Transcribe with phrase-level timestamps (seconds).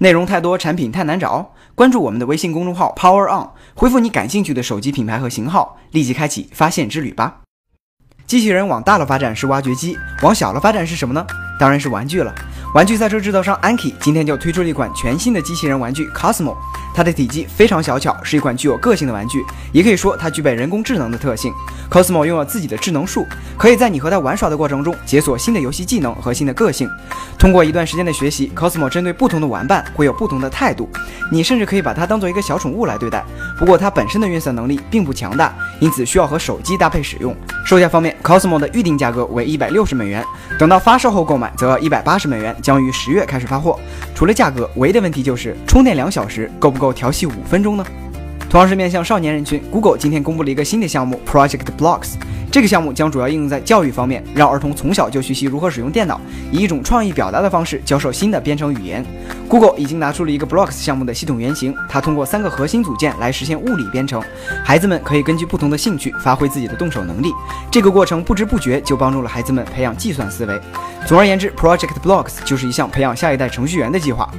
[0.00, 1.52] 内容太多，产品太难找。
[1.76, 7.42] 关注我们的微信公众号 Power On，回复你感兴趣的手机品牌和型号，立即开启发现之旅吧。
[8.26, 11.24] 机器人往大了发展是挖掘机，往小了发展是什么呢？
[11.60, 12.34] 当然是玩具了。
[12.74, 16.56] 玩具赛车制造商 Anki 今天就推出了一款全新的机器人玩具 Cosmo。
[16.92, 21.52] 它的体积非常小巧，是一款具有个性的玩具，也可以说它具备人工智能的特性。
[21.88, 23.24] Cosmo 拥有自己的智能树，
[23.56, 26.90] 可以在你和它玩耍的过程中解锁新的游戏技能和新的个性。
[27.38, 30.88] 通过一段时间的学习，Cosmo 针对不同的玩伴会有不同的态度，
[31.30, 33.24] 你甚至可以把它当做一个小宠物来对待。
[33.58, 37.34] 不过它本身的运算能力并不强大，因此需要和手机搭配使用。
[37.64, 40.24] 售价方面，Cosmo 的预定价格为一百六十美元，
[40.58, 43.78] 等到发售后购买则要一百八十美元，将于十月开始发货。
[44.14, 47.84] 除了价格，唯一的问题就是充电两小时够不够调戏五分钟呢？
[48.50, 52.14] 同样是面向少年人群，Google 今天公布了一个新的项目 Project Blocks。
[52.54, 56.20] 这个项目将主要应用在教育方面，让儿童从小就学习如何使用电脑，
[56.52, 59.04] 以一种创意表达的方式教授新的编程语言。
[59.48, 64.22] Google 已经拿出了一个 Blocks 项目的系统原型，它通过三个核心组件来实现物理编程。
[64.64, 67.32] 孩子们可以根据不同的兴趣发挥自己的动手能力，
[67.72, 70.56] 这个过程不知不觉就帮助了孩子们培养计算思维。
[71.08, 74.30] 总而言之，Project Blocks 就是一项培养下一代程序员的计划。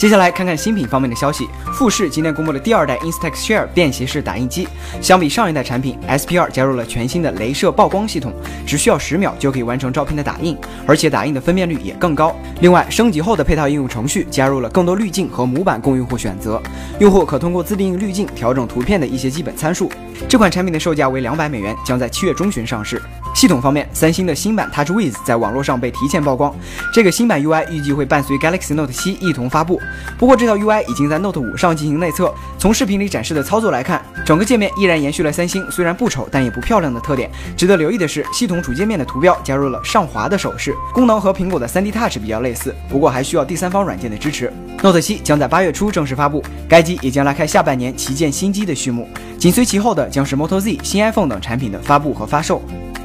[0.00, 1.46] 接下来看看新品方面的消息。
[1.74, 4.66] 富士今天公布了第二代 Instax Share 便携式打印机。
[4.98, 8.32] 相比上一代产品，SP2 加入了全新的镭射曝光系统，
[8.66, 10.56] 只需要十秒就可以完成照片的打印，
[10.86, 12.34] 而且打印的分辨率也更高。
[12.62, 16.58] 另外，升级后的配套应用程序加入了更多滤镜和模板供用户选择，
[16.98, 19.92] 用户可通过自定义滤镜调整图片的一些基本参数。
[20.26, 23.02] 这款产品的售价为两百美元，将在七月中旬上市。
[23.34, 26.54] 系统方面，三星的新版 TouchWiz 在网络上被提前曝光。
[26.92, 29.80] 这个新版 UI 预计会伴随 Galaxy Note 7一同发布。
[30.18, 32.32] 不过，这套 UI 已经在 Note 5上进行内测。
[32.58, 37.30] 从视频里展示的操作来看，整个界面依然延续了三星虽然不丑但也不漂亮的特点。
[37.56, 44.52] 值得留意的是，系统主界面的图标加入了上滑的手势，功能和苹果的 3D Touch 比较类似，不过还需要第三方软件的支持。
[44.82, 49.08] Note 7将在八月初正式发布，该机也将拉开下半年旗舰新机的序幕。
[49.38, 52.60] 紧随其后的将是 Moto Z、新 iPhone 等产品的发布和发售。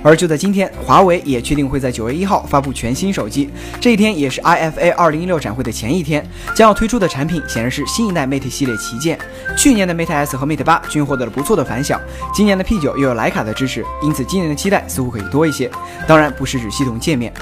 [0.05, 3.49] 而就在今天，华为也确定会在九月一号发布全新手机。
[3.81, 6.23] 这一天也是 IFA 二零一六展会的前一天，
[6.55, 9.17] 将要推出的产品显然是新一代 Mate 系列旗舰。
[9.57, 11.99] 去年的 Mate S 和 Mate 八均获得了不错的反响，
[12.31, 15.71] 今年的 P 九又有徕卡的支持，因此今年的期待似乎可以多一些。
[16.07, 17.33] 当然不是指系统界面。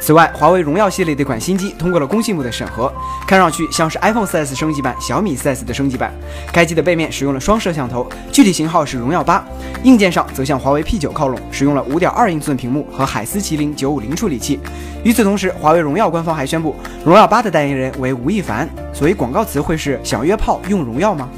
[0.00, 2.92] 此外，华为荣耀系列的一款新机通过了工信部的审核，
[3.26, 6.12] 看上去像是 iPhone 4S 升级版、小米 4S 的升级版。
[6.52, 9.44] 该机的背面使用了双摄像头，具体型号是荣耀八。
[9.82, 14.60] 硬件上则向华为 P9 靠拢，使用了5.2英寸屏幕和海思麒麟950处理器。
[15.02, 21.28] 与此同时，华为荣耀官方还宣布，荣耀八的代言人为吴亦凡，所以广告词会是“想约炮用荣耀”吗？